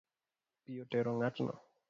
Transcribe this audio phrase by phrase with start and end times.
[0.63, 1.53] Pi otero ng’atno